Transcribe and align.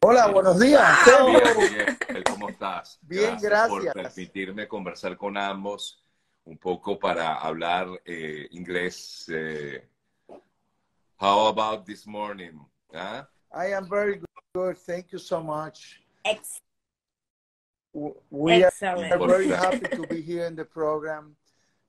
Hola, 0.00 0.28
buenos 0.28 0.58
días. 0.58 0.98
Bien, 1.26 1.98
bien. 2.08 2.24
¿Cómo 2.24 2.48
estás? 2.48 2.98
Bien, 3.02 3.36
gracias. 3.40 3.68
Por 3.68 3.92
permitirme 3.92 4.66
conversar 4.66 5.16
con 5.16 5.36
ambos 5.36 6.02
un 6.44 6.56
poco 6.56 6.98
para 6.98 7.34
hablar 7.34 7.88
eh, 8.04 8.48
inglés. 8.52 9.26
Eh, 9.28 9.86
how 11.20 11.48
about 11.48 11.84
this 11.84 12.06
morning? 12.06 12.58
Huh? 12.92 13.24
I 13.52 13.72
am 13.74 13.88
very 13.88 14.22
good. 14.54 14.76
Thank 14.78 15.12
you 15.12 15.18
so 15.18 15.42
much. 15.42 16.00
Ex 16.24 16.60
we 18.30 18.64
Excellent. 18.64 19.12
are 19.12 19.26
very 19.26 19.48
happy 19.48 19.86
to 19.96 20.06
be 20.08 20.20
here 20.20 20.46
in 20.46 20.56
the 20.56 20.64
program 20.64 21.36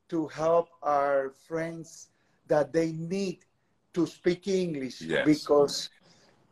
to 0.10 0.28
help 0.28 0.70
our 0.84 1.32
friends 1.48 2.10
that 2.48 2.72
they 2.72 2.92
need 2.92 3.40
to 3.94 4.06
speak 4.06 4.48
English 4.48 5.02
yes. 5.02 5.26
because 5.26 5.90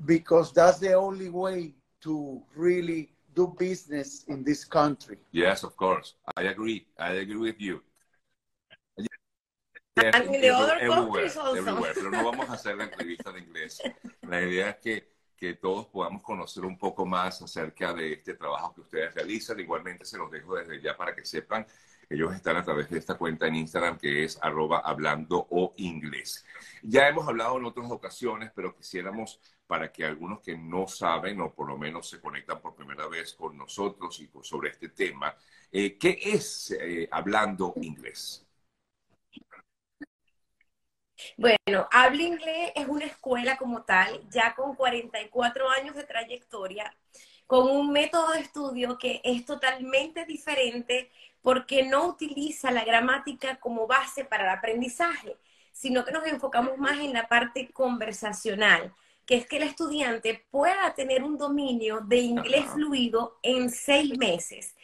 because 0.06 0.54
that's 0.54 0.80
the 0.80 0.94
only 0.94 1.30
way 1.30 1.74
to 2.02 2.42
really 2.56 3.10
do 3.34 3.54
business 3.58 4.26
in 4.28 4.44
this 4.44 4.66
country. 4.66 5.18
Yes, 5.32 5.64
of 5.64 5.76
course. 5.76 6.16
I 6.38 6.44
agree. 6.44 6.86
I 6.98 7.14
agree 7.14 7.38
with 7.38 7.60
you. 7.60 7.82
Yes, 8.98 10.16
and 10.16 10.36
in 10.36 10.42
the 10.42 10.50
other 10.50 10.78
everywhere, 10.80 11.26
everywhere. 11.26 11.94
Pero 11.94 12.10
no 12.10 12.24
vamos 12.24 12.50
a 12.50 12.54
hacer 12.54 12.76
la 12.76 12.86
entrevista 12.86 13.30
en 13.30 13.44
inglés. 13.44 13.80
La 14.28 14.42
idea 14.42 14.70
es 14.72 14.78
que, 14.78 15.08
que 15.38 15.54
todos 15.54 15.86
podamos 15.88 16.24
conocer 16.24 16.66
un 16.66 16.78
poco 16.78 17.06
más 17.06 17.42
acerca 17.42 17.94
de 17.94 18.14
este 18.14 18.34
trabajo 18.34 18.74
que 18.74 18.82
ustedes 18.82 19.14
realizan. 19.14 19.60
Igualmente 19.60 20.04
se 20.06 20.18
los 20.18 20.32
dejo 20.32 20.56
desde 20.56 20.82
ya 20.82 20.98
para 20.98 21.16
que 21.16 21.24
sepan 21.24 21.66
ellos 22.14 22.36
están 22.36 22.58
a 22.58 22.64
través 22.64 22.90
de 22.90 23.00
esta 23.00 23.16
cuenta 23.16 23.48
en 23.48 23.56
Instagram 23.56 23.98
que 23.98 24.24
es 24.24 24.38
arroba 24.42 24.80
hablando 24.80 25.48
o 25.50 25.74
inglés. 25.78 26.46
Ya 26.84 27.08
hemos 27.08 27.28
hablado 27.28 27.58
en 27.58 27.66
otras 27.66 27.90
ocasiones, 27.90 28.52
pero 28.56 28.76
quisiéramos 28.76 29.40
para 29.74 29.92
que 29.92 30.06
algunos 30.06 30.40
que 30.40 30.56
no 30.56 30.88
saben 30.88 31.42
o 31.42 31.52
por 31.52 31.68
lo 31.68 31.80
menos 31.80 32.08
se 32.08 32.22
conectan 32.22 32.62
por 32.62 32.76
primera 32.76 33.08
vez 33.08 33.34
con 33.34 33.58
nosotros 33.58 34.20
y 34.20 34.30
sobre 34.44 34.70
este 34.70 34.90
tema, 34.90 35.36
eh, 35.72 35.98
¿qué 35.98 36.20
es 36.22 36.78
eh, 36.80 37.10
hablando 37.10 37.74
inglés? 37.78 38.46
Bueno, 41.38 41.88
Habla 41.92 42.22
Inglés 42.22 42.72
es 42.76 42.88
una 42.88 43.06
escuela 43.06 43.58
como 43.58 43.82
tal, 43.82 44.22
ya 44.30 44.54
con 44.54 44.76
44 44.76 45.68
años 45.72 45.96
de 45.96 46.04
trayectoria, 46.04 46.96
con 47.48 47.68
un 47.68 47.92
método 47.92 48.34
de 48.34 48.42
estudio 48.42 49.00
que 49.00 49.22
es 49.24 49.44
totalmente 49.44 50.26
diferente 50.26 51.10
porque 51.42 51.82
no 51.82 52.06
utiliza 52.10 52.70
la 52.70 52.86
gramática 52.86 53.60
como 53.60 53.88
base 53.88 54.24
para 54.24 54.44
el 54.44 54.50
aprendizaje, 54.56 55.36
sino 55.72 56.06
que 56.06 56.12
nos 56.12 56.28
enfocamos 56.28 56.78
más 56.78 57.00
en 57.00 57.12
la 57.14 57.28
parte 57.28 57.72
conversacional, 57.72 58.94
que 59.26 59.36
es 59.36 59.48
que 59.48 59.58
el 59.58 59.64
estudiante 59.64 60.46
pueda 60.52 60.94
tener 60.96 61.24
un 61.24 61.38
dominio 61.38 62.02
de 62.02 62.18
inglés 62.18 62.66
fluido 62.74 63.40
en 63.42 63.70
seis 63.70 64.18
meses. 64.18 64.76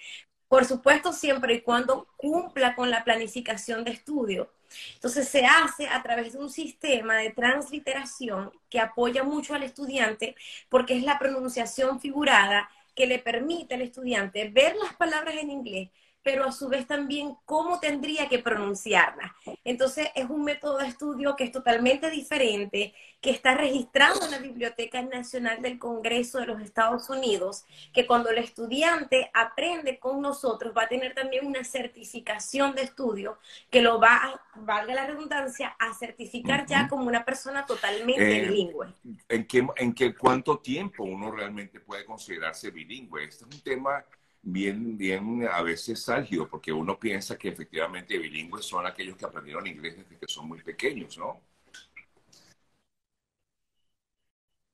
Por 0.48 0.66
supuesto, 0.66 1.14
siempre 1.14 1.56
y 1.56 1.62
cuando 1.62 2.08
cumpla 2.18 2.76
con 2.76 2.90
la 2.90 3.04
planificación 3.04 3.84
de 3.84 3.92
estudio. 3.92 4.52
Entonces 4.96 5.28
se 5.28 5.46
hace 5.46 5.88
a 5.88 6.02
través 6.04 6.34
de 6.34 6.40
un 6.40 6.50
sistema 6.50 7.18
de 7.18 7.32
transliteración 7.32 8.52
que 8.70 8.80
apoya 8.80 9.24
mucho 9.24 9.54
al 9.56 9.64
estudiante 9.64 10.36
porque 10.70 10.96
es 10.98 11.04
la 11.04 11.20
pronunciación 11.20 12.00
figurada 12.00 12.70
que 12.96 13.08
le 13.08 13.20
permite 13.20 13.76
al 13.76 13.82
estudiante 13.82 14.50
ver 14.50 14.76
las 14.76 14.96
palabras 14.96 15.36
en 15.36 15.52
inglés, 15.52 15.90
pero 16.24 16.46
a 16.46 16.52
su 16.52 16.68
vez 16.68 16.86
también 16.86 17.36
cómo 17.46 17.80
tendría 17.80 18.28
que 18.28 18.40
pronunciarla. 18.40 19.36
Entonces 19.64 20.10
es 20.16 20.30
un 20.30 20.44
método 20.44 20.78
de 20.78 20.88
estudio 20.88 21.36
que 21.36 21.46
es 21.46 21.52
totalmente 21.52 22.10
diferente, 22.10 22.94
que 23.22 23.32
está 23.32 23.56
registrado 23.56 24.26
en 24.26 24.32
la 24.32 24.40
Biblioteca 24.40 25.02
Nacional 25.02 25.62
del 25.62 25.80
Congreso 25.80 26.40
de 26.40 26.48
los 26.48 26.62
Estados 26.62 27.10
Unidos, 27.10 27.66
que 27.94 28.06
cuando 28.06 28.30
el 28.30 28.38
estudiante 28.38 29.30
aprende 29.34 30.00
con 30.00 30.22
nosotros 30.22 30.74
va 30.78 30.84
a 30.84 30.88
tener 30.88 31.14
también 31.14 31.46
una 31.46 31.64
certificación 31.64 32.76
de 32.76 32.84
estudio 32.84 33.38
que 33.70 33.82
lo 33.82 34.00
va, 34.00 34.16
a, 34.16 34.42
valga 34.56 34.94
la 34.94 35.08
redundancia, 35.08 35.76
a 35.80 35.94
certificar 35.94 36.66
ya 36.66 36.88
como 36.88 37.06
una 37.06 37.26
persona 37.26 37.66
totalmente 37.66 38.38
eh, 38.38 38.46
bilingüe. 38.46 38.94
¿En 39.28 39.48
qué, 39.48 39.68
en 39.78 39.94
qué 39.94 40.14
cuánto 40.16 40.60
tiempo 40.60 41.04
uno 41.04 41.32
realmente 41.32 41.80
puede 41.80 42.06
considerarse 42.06 42.72
bilingüe? 42.72 43.24
Este 43.24 43.46
es 43.46 43.56
un 43.56 43.62
tema 43.62 44.04
bien, 44.42 44.98
bien 44.98 45.48
a 45.52 45.62
veces 45.62 46.08
álgido, 46.10 46.48
porque 46.50 46.72
uno 46.74 47.00
piensa 47.00 47.38
que 47.38 47.50
efectivamente 47.50 48.18
bilingües 48.18 48.66
son 48.66 48.86
aquellos 48.86 49.18
que 49.18 49.26
aprendieron 49.26 49.68
inglés 49.68 49.98
desde 49.98 50.18
que 50.20 50.28
son 50.28 50.48
muy 50.48 50.62
pequeños, 50.62 51.18
¿no? 51.18 51.42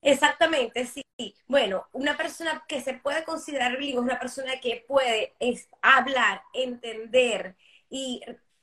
Exactamente, 0.02 0.86
sí. 0.86 1.02
Bueno, 1.48 1.86
una 1.92 2.16
persona 2.16 2.64
que 2.68 2.80
se 2.80 2.94
puede 2.94 3.24
considerar 3.24 3.76
bilingüe 3.76 4.00
es 4.02 4.04
una 4.04 4.18
persona 4.20 4.60
que 4.60 4.84
puede 4.86 5.34
hablar, 5.82 6.42
entender 6.52 7.56
y 7.90 8.20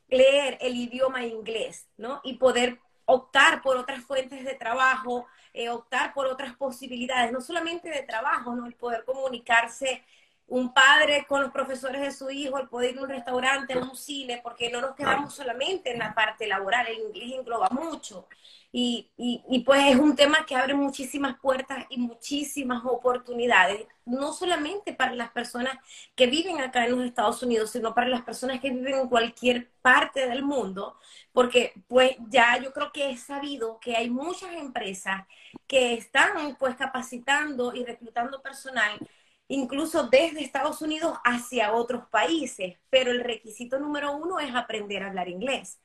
leer 0.07 0.57
el 0.61 0.75
idioma 0.75 1.25
inglés, 1.25 1.87
¿no? 1.97 2.21
Y 2.23 2.37
poder 2.37 2.79
optar 3.05 3.61
por 3.61 3.75
otras 3.77 4.03
fuentes 4.05 4.45
de 4.45 4.55
trabajo, 4.55 5.27
eh, 5.53 5.69
optar 5.69 6.13
por 6.13 6.27
otras 6.27 6.55
posibilidades, 6.55 7.31
no 7.31 7.41
solamente 7.41 7.89
de 7.89 8.03
trabajo, 8.03 8.55
¿no? 8.55 8.65
El 8.65 8.75
poder 8.75 9.03
comunicarse 9.03 10.03
un 10.47 10.73
padre 10.73 11.25
con 11.27 11.41
los 11.41 11.51
profesores 11.51 12.01
de 12.01 12.11
su 12.11 12.29
hijo, 12.29 12.57
el 12.59 12.67
poder 12.67 12.91
ir 12.91 12.99
a 12.99 13.03
un 13.03 13.09
restaurante, 13.09 13.73
a 13.73 13.79
un 13.79 13.95
cine, 13.95 14.39
porque 14.43 14.69
no 14.69 14.81
nos 14.81 14.95
quedamos 14.95 15.33
solamente 15.33 15.91
en 15.91 15.99
la 15.99 16.13
parte 16.13 16.47
laboral, 16.47 16.87
el 16.87 16.99
inglés 16.99 17.33
engloba 17.39 17.69
mucho. 17.71 18.27
Y, 18.75 19.11
y, 19.17 19.59
pues 19.59 19.83
es 19.85 19.97
un 19.97 20.15
tema 20.15 20.47
que 20.47 20.55
abre 20.55 20.73
muchísimas 20.73 21.39
puertas 21.39 21.85
y 21.89 21.99
muchísimas 21.99 22.83
oportunidades, 22.83 23.85
no 24.03 24.33
solamente 24.33 24.93
para 24.93 25.13
las 25.13 25.29
personas 25.29 25.77
que 26.15 26.25
viven 26.25 26.59
acá 26.59 26.85
en 26.85 26.93
los 26.97 27.05
Estados 27.05 27.43
Unidos, 27.43 27.69
sino 27.69 27.93
para 27.93 28.07
las 28.07 28.23
personas 28.23 28.59
que 28.59 28.71
viven 28.71 28.95
en 28.95 29.09
cualquier 29.09 29.69
parte 29.83 30.27
del 30.27 30.41
mundo, 30.41 30.97
porque 31.33 31.73
pues 31.87 32.15
ya 32.29 32.57
yo 32.57 32.73
creo 32.73 32.91
que 32.91 33.11
es 33.11 33.21
sabido 33.21 33.79
que 33.79 33.95
hay 33.95 34.09
muchas 34.09 34.53
empresas 34.53 35.27
que 35.67 35.93
están 35.93 36.55
pues 36.57 36.75
capacitando 36.75 37.75
y 37.75 37.85
reclutando 37.85 38.41
personal 38.41 38.99
incluso 39.47 40.07
desde 40.07 40.41
Estados 40.41 40.81
Unidos 40.81 41.17
hacia 41.23 41.73
otros 41.73 42.07
países, 42.09 42.77
pero 42.89 43.11
el 43.11 43.23
requisito 43.23 43.79
número 43.79 44.15
uno 44.15 44.39
es 44.39 44.53
aprender 44.55 45.03
a 45.03 45.07
hablar 45.07 45.27
inglés. 45.29 45.79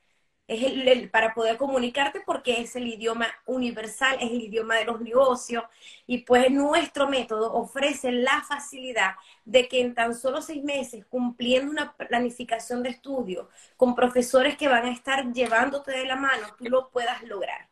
Es 0.47 0.63
el, 0.65 1.11
para 1.11 1.35
poder 1.35 1.59
comunicarte 1.59 2.23
porque 2.25 2.63
es 2.63 2.75
el 2.75 2.87
idioma 2.89 3.27
universal, 3.45 4.17
es 4.21 4.31
el 4.31 4.41
idioma 4.43 4.77
de 4.77 4.87
los 4.87 5.01
negocios 5.01 5.65
y 6.07 6.19
pues 6.25 6.51
nuestro 6.51 7.07
método 7.09 7.53
ofrece 7.53 8.13
la 8.13 8.43
facilidad 8.49 9.13
de 9.45 9.69
que 9.69 9.81
en 9.83 9.95
tan 9.95 10.15
solo 10.15 10.41
seis 10.41 10.65
meses, 10.65 11.05
cumpliendo 11.07 11.71
una 11.71 11.95
planificación 11.97 12.83
de 12.83 12.91
estudio 12.91 13.51
con 13.77 13.95
profesores 13.95 14.57
que 14.57 14.69
van 14.69 14.87
a 14.87 14.93
estar 14.93 15.33
llevándote 15.33 15.93
de 15.93 16.07
la 16.07 16.17
mano, 16.17 16.47
tú 16.57 16.65
lo 16.65 16.91
puedas 16.91 17.23
lograr. 17.25 17.69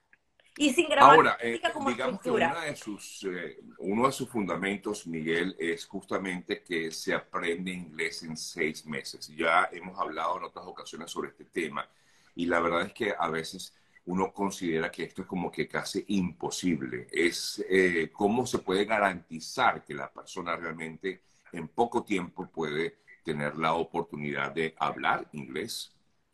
Y 0.58 0.72
sin 0.72 0.86
Ahora, 0.98 1.36
eh, 1.40 1.60
digamos 1.60 2.22
que 2.22 2.30
de 2.30 2.76
sus, 2.76 3.24
eh, 3.24 3.60
uno 3.78 4.06
de 4.06 4.12
sus 4.12 4.28
fundamentos, 4.28 5.06
Miguel, 5.06 5.54
es 5.58 5.84
justamente 5.84 6.62
que 6.62 6.90
se 6.90 7.12
aprende 7.12 7.72
inglés 7.72 8.22
en 8.22 8.36
seis 8.36 8.86
meses. 8.86 9.28
Ya 9.36 9.68
hemos 9.70 9.98
hablado 9.98 10.38
en 10.38 10.44
otras 10.44 10.64
ocasiones 10.66 11.10
sobre 11.10 11.28
este 11.28 11.44
tema 11.44 11.86
y 12.34 12.46
la 12.46 12.60
verdad 12.60 12.82
es 12.86 12.92
que 12.94 13.14
a 13.18 13.28
veces 13.28 13.74
uno 14.06 14.32
considera 14.32 14.90
que 14.90 15.04
esto 15.04 15.22
es 15.22 15.28
como 15.28 15.50
que 15.50 15.68
casi 15.68 16.04
imposible. 16.08 17.06
Es 17.12 17.62
eh, 17.68 18.10
cómo 18.12 18.46
se 18.46 18.58
puede 18.58 18.86
garantizar 18.86 19.84
que 19.84 19.92
la 19.92 20.10
persona 20.10 20.56
realmente 20.56 21.22
en 21.52 21.68
poco 21.68 22.02
tiempo 22.02 22.46
puede 22.46 22.98
tener 23.22 23.56
la 23.56 23.74
oportunidad 23.74 24.52
de 24.52 24.74
hablar 24.78 25.28
inglés 25.32 25.92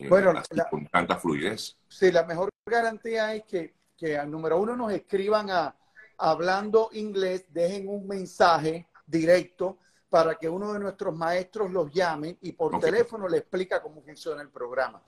bueno, 0.09 0.35
con 0.71 0.87
tanta 0.87 1.17
fluidez. 1.17 1.77
Sí, 1.89 2.11
la 2.11 2.25
mejor 2.25 2.51
garantía 2.67 3.35
es 3.35 3.45
que 3.45 3.82
que 4.03 4.19
al 4.19 4.29
número 4.29 4.59
uno 4.59 4.75
nos 4.75 4.93
escriban 4.93 5.49
a 5.51 5.77
hablando 6.19 6.91
inglés, 6.93 7.45
dejen 7.51 7.89
un 7.89 8.09
mensaje 8.09 8.89
directo 9.07 9.79
para 10.09 10.35
que 10.35 10.49
uno 10.49 10.73
de 10.73 10.81
nuestros 10.81 11.15
maestros 11.15 11.71
los 11.71 11.93
llame 11.93 12.37
y 12.41 12.51
por 12.51 12.81
teléfono 12.81 13.29
le 13.29 13.39
explica 13.39 13.81
cómo 13.81 14.03
funciona 14.03 14.43
el 14.43 14.49
programa. 14.49 15.01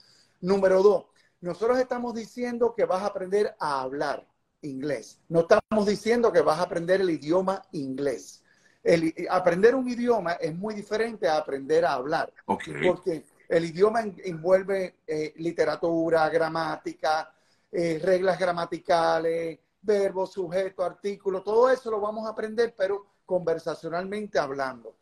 Número 0.43 0.81
dos, 0.81 1.06
nosotros 1.41 1.76
estamos 1.81 2.14
diciendo 2.14 2.73
que 2.76 2.85
vas 2.85 3.02
a 3.02 3.06
aprender 3.06 3.56
a 3.58 3.81
hablar 3.81 4.25
inglés. 4.62 5.19
No 5.29 5.40
estamos 5.40 5.87
diciendo 5.87 6.32
que 6.32 6.40
vas 6.40 6.61
a 6.61 6.62
aprender 6.62 7.00
el 7.00 7.11
idioma 7.11 7.62
inglés. 7.73 8.44
El, 8.85 9.12
aprender 9.29 9.75
un 9.75 9.88
idioma 9.88 10.35
es 10.35 10.55
muy 10.55 10.73
diferente 10.73 11.26
a 11.26 11.38
aprender 11.38 11.85
a 11.85 11.94
hablar. 11.94 12.32
Porque 12.47 13.25
el 13.49 13.64
idioma 13.64 14.02
envuelve 14.02 14.99
eh, 15.05 15.35
literatura, 15.37 16.29
gramática, 16.29 17.34
eh, 17.76 17.99
reglas 18.00 18.38
gramaticales, 18.38 19.59
verbos, 19.82 20.32
sujeto, 20.32 20.85
artículo, 20.85 21.43
todo 21.43 21.69
eso 21.69 21.91
lo 21.91 22.00
vamos 22.00 22.25
a 22.25 22.31
aprender, 22.31 22.73
pero 22.76 23.05
conversacionalmente 23.26 24.38
hablando. 24.38 24.97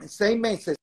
En 0.00 0.08
seis 0.08 0.36
meses 0.36 0.76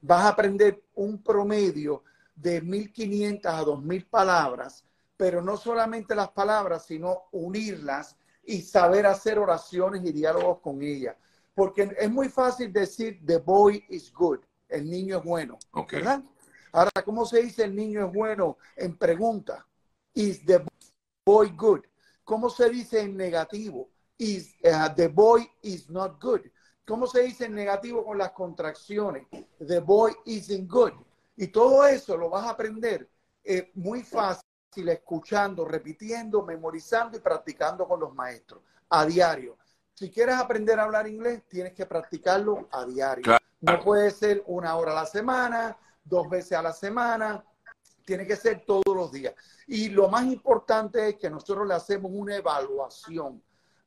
vas 0.00 0.24
a 0.24 0.28
aprender 0.28 0.82
un 0.94 1.22
promedio 1.22 2.04
de 2.34 2.62
1.500 2.62 3.40
a 3.44 3.64
2.000 3.64 4.08
palabras, 4.08 4.82
pero 5.14 5.42
no 5.42 5.58
solamente 5.58 6.14
las 6.14 6.30
palabras, 6.30 6.86
sino 6.86 7.24
unirlas 7.32 8.16
y 8.44 8.62
saber 8.62 9.04
hacer 9.04 9.38
oraciones 9.38 10.02
y 10.06 10.12
diálogos 10.12 10.60
con 10.60 10.80
ella. 10.80 11.18
Porque 11.54 11.94
es 11.98 12.10
muy 12.10 12.30
fácil 12.30 12.72
decir, 12.72 13.20
the 13.26 13.36
boy 13.36 13.84
is 13.90 14.10
good, 14.10 14.38
el 14.70 14.88
niño 14.88 15.18
es 15.18 15.24
bueno, 15.24 15.58
¿verdad? 15.92 16.22
Ahora, 16.72 16.90
¿cómo 17.04 17.26
se 17.26 17.42
dice 17.42 17.64
el 17.64 17.76
niño 17.76 18.06
es 18.06 18.12
bueno 18.12 18.56
en 18.74 18.96
pregunta? 18.96 19.66
Is 20.14 20.44
the 20.44 20.64
boy 21.24 21.50
good? 21.56 21.80
¿Cómo 22.24 22.50
se 22.50 22.68
dice 22.68 23.00
en 23.00 23.16
negativo? 23.16 23.90
Is 24.18 24.54
uh, 24.64 24.92
the 24.94 25.08
boy 25.08 25.48
is 25.62 25.88
not 25.88 26.22
good? 26.22 26.40
¿Cómo 26.84 27.06
se 27.06 27.22
dice 27.22 27.44
en 27.44 27.54
negativo 27.54 28.04
con 28.04 28.18
las 28.18 28.32
contracciones? 28.32 29.26
The 29.66 29.80
boy 29.80 30.14
isn't 30.24 30.70
good. 30.70 30.92
Y 31.36 31.48
todo 31.48 31.86
eso 31.86 32.16
lo 32.16 32.30
vas 32.30 32.46
a 32.46 32.50
aprender 32.50 33.08
eh, 33.44 33.70
muy 33.74 34.02
fácil, 34.02 34.42
escuchando, 34.88 35.64
repitiendo, 35.64 36.42
memorizando 36.42 37.16
y 37.16 37.20
practicando 37.20 37.86
con 37.86 38.00
los 38.00 38.14
maestros 38.14 38.62
a 38.90 39.06
diario. 39.06 39.56
Si 39.94 40.10
quieres 40.10 40.36
aprender 40.36 40.78
a 40.78 40.84
hablar 40.84 41.06
inglés, 41.08 41.42
tienes 41.48 41.72
que 41.72 41.86
practicarlo 41.86 42.68
a 42.70 42.84
diario. 42.84 43.36
No 43.60 43.80
puede 43.80 44.10
ser 44.10 44.42
una 44.46 44.76
hora 44.76 44.92
a 44.92 44.96
la 44.96 45.06
semana, 45.06 45.76
dos 46.04 46.28
veces 46.28 46.52
a 46.52 46.62
la 46.62 46.72
semana, 46.72 47.44
tiene 48.08 48.26
que 48.26 48.36
ser 48.36 48.64
todos 48.64 48.96
los 48.96 49.12
días. 49.12 49.34
Y 49.66 49.90
lo 49.90 50.08
más 50.08 50.24
importante 50.24 51.10
es 51.10 51.16
que 51.16 51.28
nosotros 51.28 51.68
le 51.68 51.74
hacemos 51.74 52.10
una 52.14 52.36
evaluación 52.36 53.42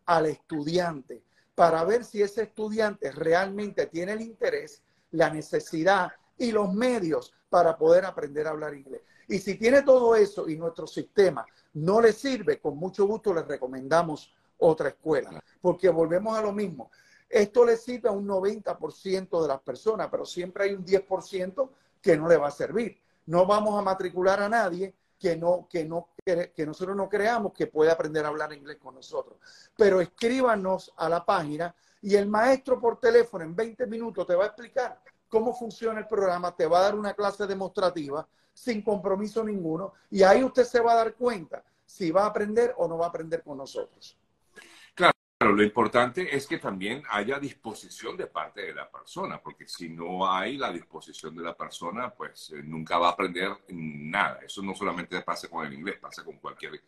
al 0.05 0.27
estudiante 0.27 1.23
para 1.55 1.83
ver 1.83 2.05
si 2.05 2.21
ese 2.21 2.43
estudiante 2.43 3.11
realmente 3.11 3.87
tiene 3.87 4.11
el 4.11 4.21
interés, 4.21 4.83
la 5.09 5.31
necesidad 5.31 6.11
y 6.37 6.51
los 6.51 6.71
medios 6.71 7.33
para 7.49 7.75
poder 7.75 8.05
aprender 8.05 8.45
a 8.45 8.51
hablar 8.51 8.75
inglés. 8.75 9.01
Y 9.27 9.39
si 9.39 9.55
tiene 9.55 9.81
todo 9.81 10.15
eso 10.15 10.47
y 10.47 10.55
nuestro 10.55 10.85
sistema 10.85 11.43
no 11.73 11.99
le 11.99 12.13
sirve, 12.13 12.59
con 12.59 12.77
mucho 12.77 13.07
gusto 13.07 13.33
le 13.33 13.41
recomendamos 13.41 14.31
otra 14.59 14.89
escuela, 14.89 15.43
porque 15.59 15.89
volvemos 15.89 16.37
a 16.37 16.43
lo 16.43 16.51
mismo. 16.51 16.91
Esto 17.27 17.65
le 17.65 17.75
sirve 17.75 18.09
a 18.09 18.11
un 18.11 18.27
90% 18.27 19.41
de 19.41 19.47
las 19.47 19.61
personas, 19.61 20.09
pero 20.11 20.27
siempre 20.27 20.65
hay 20.65 20.73
un 20.73 20.85
10% 20.85 21.69
que 21.99 22.15
no 22.15 22.27
le 22.27 22.37
va 22.37 22.49
a 22.49 22.51
servir. 22.51 23.00
No 23.25 23.45
vamos 23.45 23.77
a 23.77 23.81
matricular 23.81 24.41
a 24.41 24.49
nadie 24.49 24.93
que, 25.19 25.35
no, 25.35 25.67
que, 25.69 25.85
no, 25.85 26.09
que 26.25 26.65
nosotros 26.65 26.95
no 26.95 27.07
creamos 27.07 27.53
que 27.53 27.67
puede 27.67 27.91
aprender 27.91 28.25
a 28.25 28.29
hablar 28.29 28.51
inglés 28.53 28.77
con 28.77 28.95
nosotros. 28.95 29.37
Pero 29.77 30.01
escríbanos 30.01 30.93
a 30.97 31.07
la 31.07 31.23
página 31.23 31.73
y 32.01 32.15
el 32.15 32.27
maestro 32.27 32.79
por 32.79 32.99
teléfono 32.99 33.43
en 33.43 33.55
20 33.55 33.85
minutos 33.85 34.25
te 34.25 34.35
va 34.35 34.45
a 34.45 34.47
explicar 34.47 34.99
cómo 35.29 35.53
funciona 35.53 35.99
el 35.99 36.07
programa, 36.07 36.55
te 36.55 36.65
va 36.65 36.79
a 36.79 36.83
dar 36.83 36.95
una 36.95 37.13
clase 37.13 37.45
demostrativa 37.47 38.27
sin 38.53 38.81
compromiso 38.81 39.43
ninguno 39.43 39.93
y 40.09 40.23
ahí 40.23 40.43
usted 40.43 40.65
se 40.65 40.81
va 40.81 40.93
a 40.93 40.95
dar 40.95 41.13
cuenta 41.13 41.63
si 41.85 42.11
va 42.11 42.23
a 42.23 42.27
aprender 42.27 42.73
o 42.77 42.87
no 42.87 42.97
va 42.97 43.05
a 43.05 43.09
aprender 43.09 43.43
con 43.43 43.57
nosotros. 43.57 44.17
Pero 45.41 45.53
lo 45.53 45.63
importante 45.63 46.35
es 46.35 46.45
que 46.45 46.59
también 46.59 47.01
haya 47.09 47.39
disposición 47.39 48.15
de 48.15 48.27
parte 48.27 48.61
de 48.61 48.75
la 48.75 48.87
persona, 48.91 49.41
porque 49.41 49.67
si 49.67 49.89
no 49.89 50.31
hay 50.31 50.55
la 50.55 50.71
disposición 50.71 51.35
de 51.35 51.41
la 51.41 51.57
persona, 51.57 52.13
pues 52.13 52.51
eh, 52.51 52.61
nunca 52.63 52.99
va 52.99 53.07
a 53.07 53.11
aprender 53.13 53.49
nada. 53.69 54.41
Eso 54.45 54.61
no 54.61 54.75
solamente 54.75 55.19
pasa 55.21 55.47
con 55.47 55.65
el 55.65 55.73
inglés, 55.73 55.97
pasa 55.99 56.23
con 56.23 56.37
cualquier 56.37 56.79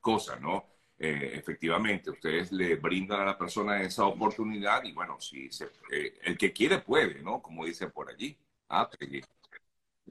cosa, 0.00 0.36
¿no? 0.36 0.64
Eh, 0.98 1.32
efectivamente, 1.34 2.08
ustedes 2.08 2.50
le 2.50 2.76
brindan 2.76 3.20
a 3.20 3.26
la 3.26 3.36
persona 3.36 3.82
esa 3.82 4.06
oportunidad 4.06 4.84
y 4.84 4.92
bueno, 4.92 5.20
si 5.20 5.50
eh, 5.92 6.18
el 6.22 6.38
que 6.38 6.50
quiere 6.50 6.78
puede, 6.78 7.22
¿no? 7.22 7.42
Como 7.42 7.66
dicen 7.66 7.90
por 7.90 8.08
allí. 8.08 8.34
Ah, 8.70 8.88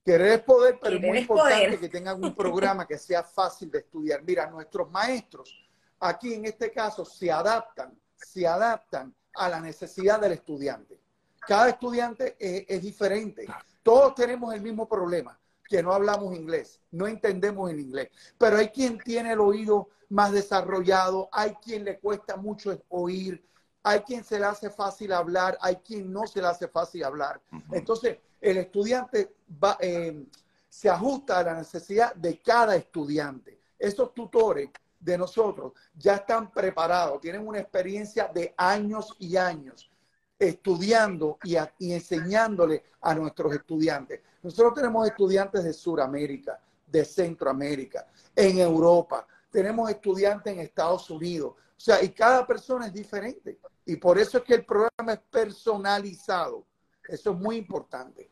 Querer 0.06 0.34
es 0.34 0.42
poder, 0.42 0.78
pero 0.80 0.98
es 0.98 1.02
muy 1.02 1.18
importante 1.18 1.80
que 1.80 1.90
tengan 1.90 2.24
un 2.24 2.36
programa 2.36 2.86
que 2.86 3.00
sea 3.00 3.24
fácil 3.24 3.72
de 3.72 3.80
estudiar. 3.80 4.22
Mira, 4.22 4.48
nuestros 4.52 4.88
maestros 4.92 5.67
aquí 6.00 6.34
en 6.34 6.46
este 6.46 6.72
caso 6.72 7.06
se 7.06 7.32
adaptan, 7.32 7.98
se 8.16 8.48
adaptan 8.48 9.14
a 9.36 9.50
la 9.50 9.60
necesidad 9.60 10.20
del 10.20 10.34
estudiante. 10.34 11.00
Cada 11.48 11.70
estudiante 11.70 12.36
es, 12.40 12.82
diferente. 12.82 13.48
Todos 13.84 14.16
tenemos 14.16 14.54
el 14.54 14.62
mismo 14.62 14.88
problema, 14.88 15.40
que 15.64 15.82
no 15.82 15.94
hablamos 15.94 16.36
inglés, 16.36 16.82
no 16.92 17.08
entendemos 17.08 17.70
el 17.72 17.80
inglés. 17.80 18.10
Pero 18.38 18.58
hay 18.58 18.70
quien 18.70 18.98
tiene 18.98 19.32
el 19.32 19.40
oído 19.40 19.90
más 20.10 20.32
desarrollado, 20.32 21.30
hay 21.32 21.54
quien 21.56 21.86
le 21.86 22.00
cuesta 22.00 22.36
mucho 22.36 22.78
oír, 22.90 23.46
hay 23.84 24.02
quien 24.02 24.24
se 24.24 24.40
le 24.40 24.46
hace 24.46 24.70
fácil 24.70 25.14
hablar, 25.14 25.58
hay 25.62 25.78
quien 25.78 26.12
no 26.12 26.28
se 26.28 26.42
le 26.42 26.48
hace 26.48 26.68
fácil 26.68 27.06
hablar. 27.06 27.40
Entonces, 27.72 28.18
el 28.42 28.58
estudiante 28.58 29.34
va, 29.64 29.78
eh, 29.80 30.26
se 30.68 30.90
ajusta 30.90 31.40
a 31.40 31.44
la 31.44 31.54
necesidad 31.56 32.14
de 32.16 32.40
cada 32.42 32.76
estudiante. 32.76 33.60
Esos 33.80 34.14
tutores 34.14 34.70
de 35.00 35.18
nosotros 35.18 35.74
ya 35.96 36.16
están 36.16 36.52
preparados, 36.52 37.22
tienen 37.22 37.48
una 37.48 37.60
experiencia 37.60 38.30
de 38.34 38.54
años 38.58 39.16
y 39.20 39.38
años 39.38 39.90
estudiando 40.40 41.40
y, 41.44 41.56
enseñándole 41.92 42.84
a 43.02 43.16
nuestros 43.16 43.54
estudiantes. 43.54 44.22
Nosotros 44.44 44.76
tenemos 44.76 45.08
estudiantes 45.08 45.64
de 45.64 45.74
Sudamérica, 45.74 46.60
de 46.86 47.04
Centroamérica, 47.04 48.08
en 48.36 48.60
Europa, 48.60 49.26
tenemos 49.50 49.90
estudiantes 49.90 50.54
en 50.54 50.60
Estados 50.60 51.10
Unidos. 51.10 51.54
O 51.56 51.80
sea, 51.80 52.04
y 52.04 52.10
cada 52.10 52.46
persona 52.46 52.88
es 52.88 52.94
diferente. 52.94 53.60
Y 53.86 53.96
por 53.96 54.20
eso 54.20 54.38
es 54.38 54.44
que 54.44 54.56
el 54.56 54.66
programa 54.66 55.14
es 55.14 55.20
personalizado. 55.32 56.66
Eso 57.08 57.32
es 57.32 57.38
muy 57.38 57.58
importante. 57.58 58.30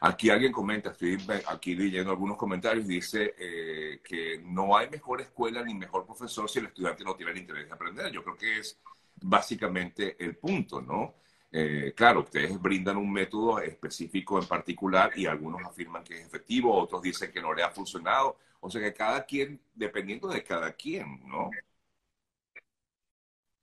Aquí 0.00 0.30
alguien 0.30 0.52
comenta, 0.52 0.90
estoy 0.90 1.18
aquí 1.46 1.74
leyendo 1.74 2.10
algunos 2.10 2.36
comentarios, 2.36 2.86
dice 2.86 3.34
eh, 3.38 4.00
que 4.02 4.40
no 4.44 4.76
hay 4.76 4.88
mejor 4.88 5.20
escuela 5.20 5.62
ni 5.62 5.74
mejor 5.74 6.06
profesor 6.06 6.48
si 6.48 6.58
el 6.58 6.66
estudiante 6.66 7.04
no 7.04 7.14
tiene 7.14 7.32
el 7.32 7.38
interés 7.38 7.66
de 7.66 7.74
aprender. 7.74 8.10
Yo 8.10 8.22
creo 8.22 8.36
que 8.36 8.58
es 8.58 8.80
básicamente 9.20 10.16
el 10.24 10.36
punto, 10.36 10.80
¿no? 10.80 11.16
Eh, 11.52 11.92
claro, 11.96 12.20
ustedes 12.20 12.60
brindan 12.60 12.96
un 12.96 13.12
método 13.12 13.58
específico 13.58 14.38
en 14.38 14.46
particular 14.46 15.10
y 15.16 15.26
algunos 15.26 15.62
afirman 15.64 16.04
que 16.04 16.20
es 16.20 16.26
efectivo, 16.26 16.74
otros 16.74 17.02
dicen 17.02 17.32
que 17.32 17.42
no 17.42 17.52
le 17.52 17.62
ha 17.62 17.70
funcionado. 17.70 18.38
O 18.60 18.70
sea 18.70 18.80
que 18.80 18.94
cada 18.94 19.24
quien, 19.24 19.60
dependiendo 19.74 20.28
de 20.28 20.44
cada 20.44 20.72
quien, 20.72 21.20
¿no? 21.26 21.50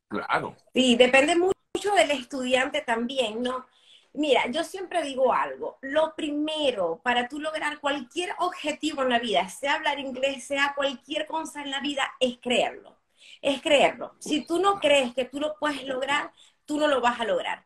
Claro. 0.07 0.55
Sí, 0.73 0.95
depende 0.95 1.35
mucho 1.35 1.93
del 1.95 2.11
estudiante 2.11 2.81
también, 2.81 3.41
¿no? 3.41 3.65
Mira, 4.17 4.47
yo 4.49 4.63
siempre 4.63 5.03
digo 5.03 5.31
algo. 5.31 5.77
Lo 5.81 6.15
primero 6.15 6.99
para 7.03 7.27
tú 7.27 7.39
lograr 7.39 7.79
cualquier 7.79 8.33
objetivo 8.39 9.03
en 9.03 9.09
la 9.09 9.19
vida, 9.19 9.47
sea 9.49 9.75
hablar 9.75 9.99
inglés, 9.99 10.43
sea 10.45 10.73
cualquier 10.75 11.27
cosa 11.27 11.61
en 11.61 11.69
la 11.69 11.81
vida, 11.81 12.11
es 12.19 12.39
creerlo. 12.39 12.97
Es 13.41 13.61
creerlo. 13.61 14.15
Si 14.19 14.43
tú 14.45 14.59
no 14.59 14.79
crees 14.79 15.13
que 15.13 15.25
tú 15.25 15.39
lo 15.39 15.55
puedes 15.59 15.83
lograr, 15.85 16.31
tú 16.65 16.79
no 16.79 16.87
lo 16.87 16.99
vas 16.99 17.19
a 17.19 17.25
lograr. 17.25 17.65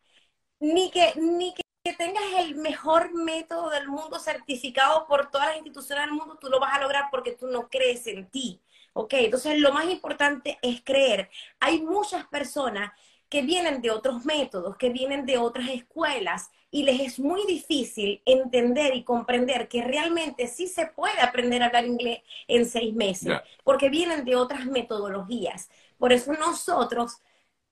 Ni 0.60 0.92
que, 0.92 1.14
ni 1.18 1.54
que 1.54 1.94
tengas 1.94 2.24
el 2.40 2.56
mejor 2.56 3.14
método 3.14 3.70
del 3.70 3.88
mundo 3.90 4.20
certificado 4.20 5.08
por 5.08 5.32
todas 5.32 5.48
las 5.50 5.58
instituciones 5.58 6.06
del 6.06 6.14
mundo, 6.16 6.38
tú 6.40 6.50
lo 6.50 6.60
vas 6.60 6.74
a 6.76 6.82
lograr 6.82 7.06
porque 7.12 7.32
tú 7.34 7.48
no 7.48 7.70
crees 7.70 8.08
en 8.08 8.30
ti. 8.30 8.62
¿Ok? 8.94 9.14
Entonces 9.14 9.58
lo 9.60 9.72
más 9.74 9.86
importante 9.86 10.60
es 10.62 10.82
creer. 10.84 11.30
Hay 11.62 11.82
muchas 11.82 12.28
personas 12.28 12.92
que 13.32 13.42
vienen 13.44 13.82
de 13.82 13.92
otros 13.92 14.26
métodos, 14.26 14.76
que 14.76 14.90
vienen 14.90 15.26
de 15.26 15.38
otras 15.38 15.70
escuelas 15.70 16.52
y 16.70 16.84
les 16.84 17.00
es 17.00 17.18
muy 17.18 17.46
difícil 17.48 18.22
entender 18.26 18.94
y 18.94 19.06
comprender 19.06 19.70
que 19.70 19.82
realmente 19.82 20.48
sí 20.48 20.68
se 20.68 20.88
puede 20.88 21.18
aprender 21.22 21.64
a 21.64 21.68
hablar 21.68 21.86
inglés 21.86 22.20
en 22.50 22.66
seis 22.66 22.94
meses, 22.94 23.32
porque 23.64 23.88
vienen 23.88 24.26
de 24.26 24.36
otras 24.36 24.66
metodologías. 24.66 25.70
Por 25.98 26.12
eso 26.12 26.34
nosotros, 26.34 27.20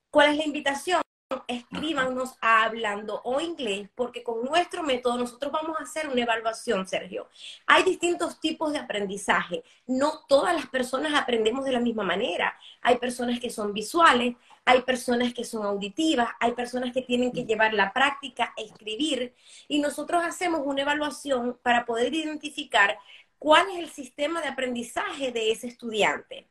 ¿cuál 0.09 0.29
es 0.29 0.37
la 0.37 0.45
invitación? 0.45 1.01
Escríbanos 1.47 2.35
a 2.41 2.63
hablando 2.63 3.21
o 3.23 3.39
inglés, 3.39 3.87
porque 3.93 4.23
con 4.23 4.43
nuestro 4.43 4.81
método 4.81 5.17
nosotros 5.17 5.51
vamos 5.51 5.77
a 5.79 5.83
hacer 5.83 6.07
una 6.07 6.21
evaluación, 6.21 6.87
Sergio. 6.87 7.29
Hay 7.67 7.83
distintos 7.83 8.39
tipos 8.39 8.71
de 8.73 8.79
aprendizaje. 8.79 9.63
No 9.85 10.25
todas 10.27 10.55
las 10.55 10.67
personas 10.67 11.13
aprendemos 11.13 11.65
de 11.65 11.73
la 11.73 11.79
misma 11.79 12.03
manera. 12.03 12.57
Hay 12.81 12.97
personas 12.97 13.39
que 13.39 13.51
son 13.51 13.73
visuales, 13.73 14.35
hay 14.65 14.81
personas 14.81 15.33
que 15.33 15.43
son 15.43 15.65
auditivas, 15.65 16.29
hay 16.39 16.53
personas 16.53 16.93
que 16.93 17.03
tienen 17.03 17.31
que 17.31 17.45
llevar 17.45 17.75
la 17.75 17.93
práctica, 17.93 18.53
escribir, 18.57 19.35
y 19.67 19.79
nosotros 19.79 20.23
hacemos 20.23 20.61
una 20.65 20.81
evaluación 20.81 21.59
para 21.61 21.85
poder 21.85 22.13
identificar 22.13 22.97
cuál 23.37 23.69
es 23.69 23.77
el 23.77 23.89
sistema 23.89 24.41
de 24.41 24.47
aprendizaje 24.47 25.31
de 25.31 25.51
ese 25.51 25.67
estudiante. 25.67 26.48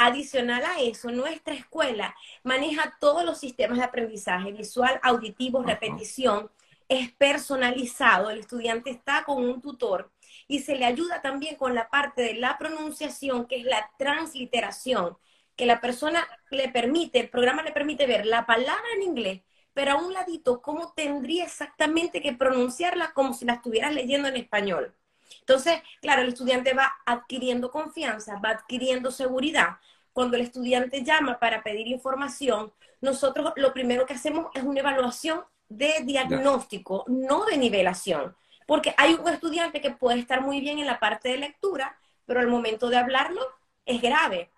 Adicional 0.00 0.64
a 0.64 0.80
eso, 0.80 1.10
nuestra 1.10 1.54
escuela 1.54 2.14
maneja 2.44 2.96
todos 3.00 3.24
los 3.24 3.38
sistemas 3.38 3.78
de 3.78 3.84
aprendizaje, 3.84 4.52
visual, 4.52 5.00
auditivo, 5.02 5.62
repetición, 5.64 6.52
es 6.88 7.12
personalizado, 7.14 8.30
el 8.30 8.38
estudiante 8.38 8.90
está 8.90 9.24
con 9.24 9.44
un 9.44 9.60
tutor 9.60 10.12
y 10.46 10.60
se 10.60 10.76
le 10.76 10.84
ayuda 10.84 11.20
también 11.20 11.56
con 11.56 11.74
la 11.74 11.90
parte 11.90 12.22
de 12.22 12.34
la 12.34 12.58
pronunciación, 12.58 13.46
que 13.46 13.56
es 13.56 13.64
la 13.64 13.90
transliteración, 13.98 15.18
que 15.56 15.66
la 15.66 15.80
persona 15.80 16.24
le 16.50 16.68
permite, 16.68 17.18
el 17.18 17.28
programa 17.28 17.64
le 17.64 17.72
permite 17.72 18.06
ver 18.06 18.24
la 18.24 18.46
palabra 18.46 18.84
en 18.94 19.02
inglés, 19.02 19.42
pero 19.74 19.92
a 19.92 19.96
un 19.96 20.12
ladito, 20.12 20.62
cómo 20.62 20.92
tendría 20.94 21.44
exactamente 21.44 22.22
que 22.22 22.34
pronunciarla 22.34 23.12
como 23.14 23.34
si 23.34 23.44
la 23.44 23.54
estuvieras 23.54 23.92
leyendo 23.94 24.28
en 24.28 24.36
español. 24.36 24.94
Entonces, 25.40 25.82
claro, 26.00 26.22
el 26.22 26.28
estudiante 26.28 26.74
va 26.74 26.92
adquiriendo 27.06 27.70
confianza, 27.70 28.38
va 28.38 28.50
adquiriendo 28.50 29.10
seguridad 29.10 29.78
cuando 30.18 30.36
el 30.36 30.42
estudiante 30.42 31.04
llama 31.04 31.38
para 31.38 31.62
pedir 31.62 31.86
información, 31.86 32.72
nosotros 33.00 33.52
lo 33.54 33.72
primero 33.72 34.04
que 34.04 34.14
hacemos 34.14 34.46
es 34.52 34.64
una 34.64 34.80
evaluación 34.80 35.44
de 35.68 35.94
diagnóstico, 36.02 37.04
no 37.06 37.44
de 37.44 37.56
nivelación. 37.56 38.34
Porque 38.66 38.92
hay 38.96 39.14
un 39.14 39.28
estudiante 39.28 39.80
que 39.80 39.92
puede 39.92 40.18
estar 40.18 40.40
muy 40.42 40.60
bien 40.60 40.80
en 40.80 40.86
la 40.86 40.98
parte 40.98 41.28
de 41.28 41.38
lectura, 41.38 41.96
pero 42.26 42.40
al 42.40 42.48
momento 42.48 42.88
de 42.88 42.96
hablarlo 42.96 43.40
es 43.86 44.02
grave. 44.02 44.50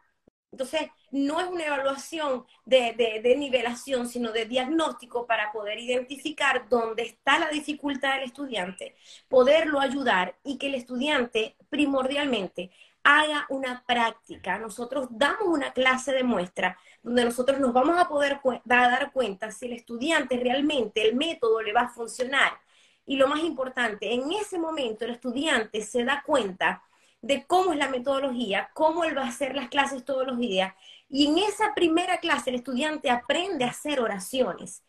Entonces, 0.52 0.88
no 1.12 1.40
es 1.40 1.46
una 1.46 1.66
evaluación 1.66 2.44
de, 2.64 3.20
de, 3.22 3.36
nivelación, 3.36 4.08
sino 4.08 4.32
de 4.32 4.46
diagnóstico 4.46 5.26
para 5.26 5.52
poder 5.52 5.78
identificar 5.78 6.68
dónde 6.68 7.02
está 7.04 7.38
la 7.38 7.48
dificultad 7.50 8.14
del 8.14 8.24
estudiante, 8.24 8.96
poderlo 9.28 9.80
ayudar 9.80 10.36
y 10.42 10.58
que 10.58 10.66
el 10.66 10.74
estudiante 10.74 11.56
primordialmente 11.68 12.70
haga 13.02 13.46
una 13.48 13.84
práctica. 13.86 14.58
Nosotros 14.58 15.08
damos 15.10 15.46
una 15.46 15.72
clase 15.72 16.12
de 16.12 16.24
muestra 16.24 16.76
donde 17.02 17.24
nosotros 17.24 17.58
nos 17.58 17.72
vamos 17.72 17.98
a 17.98 18.08
poder 18.08 18.40
dar 18.64 19.12
cuenta 19.12 19.50
si 19.52 19.66
el 19.66 19.72
estudiante 19.74 20.36
realmente 20.36 21.08
el 21.08 21.14
método 21.14 21.62
le 21.62 21.72
va 21.72 21.82
a 21.82 21.88
funcionar. 21.88 22.52
Y 23.06 23.16
lo 23.16 23.26
más 23.28 23.40
importante, 23.40 24.12
en 24.12 24.30
ese 24.32 24.58
momento 24.58 25.04
el 25.04 25.12
estudiante 25.12 25.82
se 25.82 26.04
da 26.04 26.22
cuenta 26.24 26.82
de 27.22 27.46
cómo 27.46 27.72
es 27.72 27.78
la 27.78 27.88
metodología, 27.88 28.70
cómo 28.74 29.04
él 29.04 29.16
va 29.16 29.24
a 29.24 29.28
hacer 29.28 29.54
las 29.54 29.68
clases 29.68 30.04
todos 30.04 30.26
los 30.26 30.38
días. 30.38 30.74
Y 31.08 31.26
en 31.26 31.38
esa 31.38 31.74
primera 31.74 32.18
clase 32.18 32.50
el 32.50 32.56
estudiante 32.56 33.10
aprende 33.10 33.64
a 33.64 33.70
hacer 33.70 34.00
oraciones, 34.00 34.82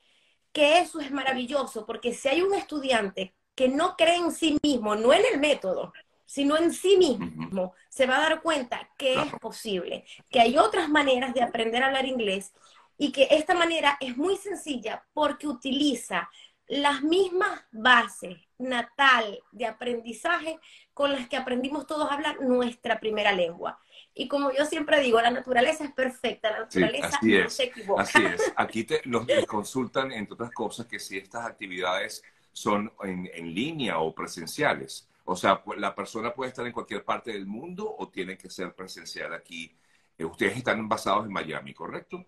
que 0.52 0.80
eso 0.80 1.00
es 1.00 1.12
maravilloso, 1.12 1.86
porque 1.86 2.14
si 2.14 2.28
hay 2.30 2.42
un 2.42 2.54
estudiante 2.54 3.34
que 3.56 3.70
no 3.70 3.96
cree 3.98 4.16
en 4.16 4.32
sí 4.32 4.58
mismo, 4.64 4.96
no 4.96 5.14
en 5.14 5.24
el 5.34 5.40
método, 5.40 5.94
sino 6.26 6.58
en 6.58 6.74
sí 6.74 6.96
mismo, 6.98 7.74
se 7.90 8.06
va 8.06 8.18
a 8.18 8.22
dar 8.22 8.42
cuenta 8.42 8.90
que 8.98 9.16
es 9.16 9.34
posible, 9.42 10.06
que 10.30 10.40
hay 10.40 10.58
otras 10.58 10.88
maneras 10.88 11.34
de 11.34 11.44
aprender 11.44 11.84
a 11.84 11.88
hablar 11.88 12.06
inglés 12.06 12.54
y 12.98 13.12
que 13.12 13.28
esta 13.32 13.54
manera 13.54 13.98
es 14.00 14.16
muy 14.16 14.38
sencilla 14.38 15.04
porque 15.14 15.48
utiliza 15.48 16.30
las 16.68 17.02
mismas 17.02 17.62
bases 17.72 18.38
natal 18.62 19.44
de 19.51 19.65
aprendizaje 19.65 20.60
con 20.94 21.12
las 21.12 21.27
que 21.27 21.38
aprendimos 21.38 21.88
todos 21.88 22.10
a 22.10 22.13
hablar 22.13 22.41
nuestra 22.41 23.00
primera 23.00 23.32
lengua. 23.32 23.80
Y 24.13 24.27
como 24.27 24.51
yo 24.51 24.65
siempre 24.65 25.00
digo, 25.00 25.22
la 25.22 25.32
naturaleza 25.32 25.84
es 25.84 25.91
perfecta, 25.91 26.51
la 26.51 26.60
naturaleza 26.60 27.20
no 27.22 27.50
se 27.50 27.63
equivoca. 27.63 28.03
Así 28.03 28.24
es. 28.24 28.53
Aquí 28.56 28.84
te, 28.84 29.01
nos, 29.06 29.25
consultan, 29.48 30.12
entre 30.12 30.34
otras 30.34 30.51
cosas, 30.51 30.86
que 30.86 31.00
si 31.00 31.18
estas 31.18 31.46
actividades 31.46 32.24
son 32.51 32.91
en, 33.03 33.30
en 33.34 33.53
línea 33.53 34.00
o 34.00 34.13
presenciales. 34.13 35.08
O 35.25 35.36
sea, 35.36 35.63
la 35.77 35.96
persona 35.96 36.34
puede 36.34 36.50
estar 36.50 36.65
en 36.65 36.74
cualquier 36.74 37.06
parte 37.06 37.32
del 37.32 37.46
mundo 37.46 37.96
o 37.98 38.10
tiene 38.10 38.38
que 38.38 38.50
ser 38.50 38.74
presencial 38.74 39.34
aquí. 39.34 39.74
Eh, 40.18 40.25
ustedes 40.25 40.58
están 40.58 40.88
basados 40.89 41.25
en 41.25 41.32
Miami, 41.32 41.74
¿correcto? 41.74 42.25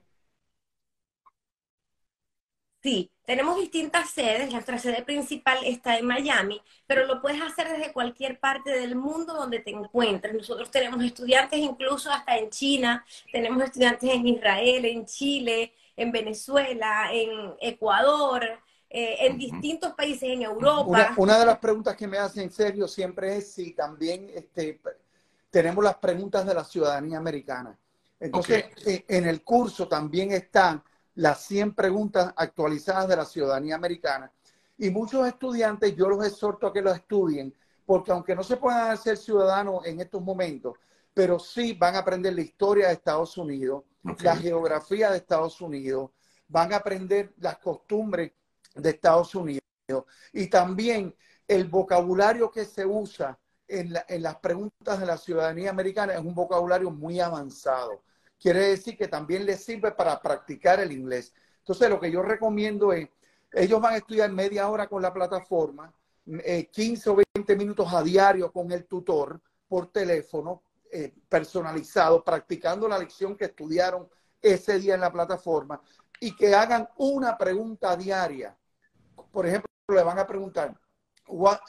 Sí, 2.83 3.09
tenemos 3.25 3.57
distintas 3.57 4.09
sedes. 4.09 4.51
Nuestra 4.51 4.77
sede 4.77 5.03
principal 5.03 5.57
está 5.63 5.97
en 5.97 6.05
Miami, 6.05 6.61
pero 6.85 7.05
lo 7.05 7.21
puedes 7.21 7.41
hacer 7.41 7.69
desde 7.69 7.93
cualquier 7.93 8.41
parte 8.41 8.71
del 8.71 8.97
mundo 8.97 9.33
donde 9.33 9.59
te 9.59 9.71
encuentres. 9.71 10.33
Nosotros 10.33 10.69
tenemos 10.69 11.01
estudiantes 11.01 11.59
incluso 11.59 12.11
hasta 12.11 12.37
en 12.37 12.49
China, 12.49 13.05
tenemos 13.31 13.63
estudiantes 13.63 14.09
en 14.09 14.27
Israel, 14.27 14.83
en 14.83 15.05
Chile, 15.05 15.73
en 15.95 16.11
Venezuela, 16.11 17.07
en 17.13 17.53
Ecuador, 17.61 18.43
eh, 18.89 19.15
en 19.27 19.37
distintos 19.37 19.93
países 19.93 20.23
en 20.23 20.41
Europa. 20.41 21.13
Una, 21.15 21.39
de 21.39 21.45
las 21.45 21.59
preguntas 21.59 21.95
que 21.95 22.05
me 22.05 22.17
hacen 22.17 22.43
en 22.43 22.51
serio 22.51 22.85
siempre 22.89 23.37
es 23.37 23.53
si 23.53 23.71
también 23.71 24.29
este, 24.35 24.81
tenemos 25.49 25.81
las 25.85 25.95
preguntas 25.95 26.45
de 26.45 26.53
la 26.53 26.65
ciudadanía 26.65 27.17
americana. 27.17 27.79
Entonces, 28.19 28.65
eh, 28.85 29.05
en 29.07 29.25
el 29.25 29.41
curso 29.41 29.87
también 29.87 30.33
están 30.33 30.83
las 31.15 31.41
100 31.45 31.75
preguntas 31.75 32.33
actualizadas 32.35 33.07
de 33.07 33.15
la 33.15 33.25
ciudadanía 33.25 33.75
americana. 33.75 34.31
Y 34.77 34.89
muchos 34.89 35.27
estudiantes, 35.27 35.95
yo 35.95 36.09
los 36.09 36.25
exhorto 36.25 36.67
a 36.67 36.73
que 36.73 36.81
lo 36.81 36.91
estudien, 36.91 37.53
porque 37.85 38.11
aunque 38.11 38.35
no 38.35 38.43
se 38.43 38.57
puedan 38.57 38.91
hacer 38.91 39.17
ciudadanos 39.17 39.85
en 39.85 39.99
estos 39.99 40.21
momentos, 40.21 40.77
pero 41.13 41.37
sí 41.37 41.73
van 41.73 41.95
a 41.95 41.99
aprender 41.99 42.33
la 42.33 42.41
historia 42.41 42.87
de 42.87 42.93
Estados 42.93 43.37
Unidos, 43.37 43.83
la 44.19 44.35
geografía 44.35 45.11
de 45.11 45.17
Estados 45.17 45.61
Unidos, 45.61 46.09
van 46.47 46.73
a 46.73 46.77
aprender 46.77 47.33
las 47.37 47.57
costumbres 47.59 48.31
de 48.73 48.89
Estados 48.89 49.35
Unidos. 49.35 49.61
Y 50.31 50.47
también 50.47 51.15
el 51.47 51.65
vocabulario 51.65 52.49
que 52.49 52.65
se 52.65 52.85
usa 52.85 53.37
en, 53.67 53.93
en 54.07 54.23
las 54.23 54.37
preguntas 54.37 54.99
de 54.99 55.05
la 55.05 55.17
ciudadanía 55.17 55.69
americana 55.69 56.13
es 56.13 56.19
un 56.19 56.33
vocabulario 56.33 56.89
muy 56.89 57.19
avanzado 57.19 58.01
quiere 58.43 58.67
decir 58.67 58.97
que 58.97 59.07
también 59.07 59.45
les 59.45 59.63
sirve 59.63 59.93
para 59.93 60.21
practicar 60.21 60.81
el 60.81 60.91
inglés. 60.91 61.33
Entonces, 61.59 61.89
lo 61.89 61.97
que 61.97 62.11
yo 62.11 62.21
recomiendo 62.21 62.91
es, 62.91 63.07
ellos 63.53 63.79
van 63.79 63.93
a 63.93 63.97
estudiar 63.97 64.29
media 64.33 64.67
hora 64.67 64.87
con 64.87 65.01
la 65.01 65.13
plataforma, 65.13 65.93
15 66.25 67.09
eh, 67.09 67.13
o 67.13 67.23
20 67.35 67.55
minutos 67.55 67.93
a 67.93 68.03
diario 68.03 68.51
con 68.51 68.69
el 68.73 68.85
tutor 68.85 69.39
por 69.65 69.87
teléfono, 69.93 70.61
eh, 70.91 71.13
personalizado, 71.29 72.21
practicando 72.21 72.85
la 72.89 72.99
lección 72.99 73.37
que 73.37 73.45
estudiaron 73.45 74.09
ese 74.41 74.77
día 74.77 74.95
en 74.95 75.01
la 75.01 75.11
plataforma 75.11 75.81
y 76.19 76.35
que 76.35 76.53
hagan 76.53 76.89
una 76.97 77.37
pregunta 77.37 77.95
diaria. 77.95 78.57
Por 79.31 79.47
ejemplo, 79.47 79.69
le 79.87 80.03
van 80.03 80.19
a 80.19 80.27
preguntar, 80.27 80.77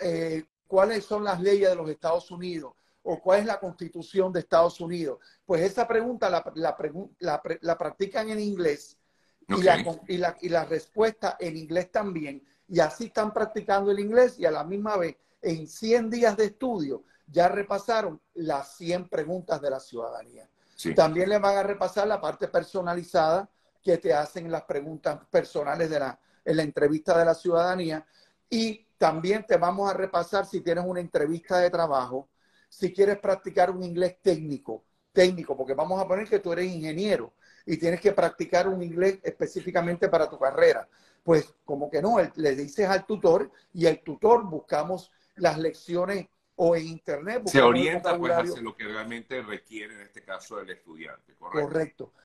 eh, 0.00 0.45
¿cuáles 0.66 1.04
son 1.04 1.23
las 1.23 1.40
leyes 1.40 1.69
de 1.69 1.76
los 1.76 1.88
Estados 1.88 2.28
Unidos? 2.33 2.75
O 3.04 3.20
cuál 3.20 3.40
es 3.40 3.46
la 3.46 3.61
constitución 3.61 4.32
de 4.32 4.40
Estados 4.40 4.80
Unidos? 4.80 5.18
Pues 5.46 5.62
esa 5.62 5.87
pregunta 5.87 6.28
la, 6.28 6.42
la, 7.61 7.78
practican 7.78 8.30
en 8.30 8.40
inglés 8.40 8.99
y, 9.49 9.62
la, 9.62 10.37
y, 10.40 10.49
la, 10.49 10.64
respuesta 10.64 11.37
en 11.38 11.56
inglés 11.56 11.92
también. 11.92 12.44
Y 12.66 12.80
así 12.80 13.06
están 13.06 13.32
practicando 13.32 13.90
el 13.90 14.00
inglés 14.00 14.38
y 14.38 14.46
a 14.46 14.50
la 14.50 14.64
misma 14.64 14.96
vez, 14.96 15.16
en 15.40 15.68
100 15.68 16.11
días 16.11 16.37
de 16.37 16.46
estudio, 16.46 17.04
ya 17.26 17.49
repasaron 17.49 18.20
las 18.34 18.76
100 18.76 19.08
preguntas 19.08 19.61
de 19.61 19.70
la 19.70 19.80
ciudadanía. 19.80 20.49
También 20.96 21.28
le 21.28 21.38
van 21.38 21.56
a 21.56 21.62
repasar 21.62 22.06
la 22.06 22.20
parte 22.20 22.49
personalizada 22.49 23.49
que 23.82 23.99
te 23.99 24.12
hacen 24.12 24.50
las 24.50 24.64
preguntas 24.64 25.20
personales 25.30 25.90
de 25.90 26.00
la, 26.00 26.18
en 26.44 26.56
la 26.56 26.62
entrevista 26.62 27.16
de 27.16 27.25
la 27.25 27.34
ciudadanía. 27.34 28.06
Y 28.49 28.87
también 28.99 29.44
te 29.46 29.56
vamos 29.56 29.90
a 29.90 29.94
repasar 29.94 30.46
si 30.46 30.61
tienes 30.61 30.84
una 30.87 31.00
entrevista 31.00 31.58
de 31.58 31.70
trabajo, 31.70 32.28
si 32.75 32.93
quieres 32.93 33.19
practicar 33.19 33.71
un 33.71 33.85
inglés 33.85 34.16
técnico, 34.21 34.85
técnico, 35.12 35.57
porque 35.57 35.75
vamos 35.75 36.00
a 36.02 36.09
poner 36.09 36.28
que 36.28 36.40
tú 36.40 36.52
eres 36.52 36.66
ingeniero 36.66 37.33
y 37.64 37.76
tienes 37.76 38.00
que 38.00 38.12
practicar 38.12 38.69
un 38.69 38.83
inglés 38.83 39.21
específicamente 39.23 40.09
para 40.09 40.28
tu 40.28 40.38
carrera. 40.38 40.88
Pues 41.23 41.54
como 41.64 41.88
que 41.88 42.02
no, 42.02 42.16
le 42.35 42.57
dices 42.57 42.88
al 42.88 43.07
tutor 43.07 43.50
y 43.73 43.87
el 43.87 44.02
tutor 44.02 44.45
buscamos 44.45 45.12
las 45.37 45.57
lecciones 45.57 46.26
o 46.57 46.75
en 46.75 46.88
internet. 46.88 47.47
Se 47.47 47.62
orienta 47.62 48.19
pues 48.19 48.33
hacia 48.33 48.61
lo 48.61 48.76
que 48.76 48.85
realmente 48.85 49.40
requiere 49.40 49.95
en 49.95 50.00
este 50.00 50.23
caso 50.23 50.59
el 50.59 50.71
estudiante, 50.71 51.35
¿correcto? 51.37 51.69
Correcto. 51.69 52.12